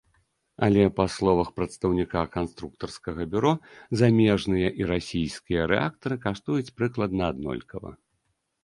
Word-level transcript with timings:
Але, 0.67 0.85
па 0.99 1.05
словах 1.15 1.51
прадстаўніка 1.57 2.23
канструктарскага 2.37 3.27
бюро, 3.35 3.53
замежныя 4.03 4.69
і 4.83 4.91
расійскія 4.95 5.61
рэактары 5.75 6.15
каштуюць 6.27 6.69
прыкладна 6.81 7.21
аднолькава. 7.35 7.91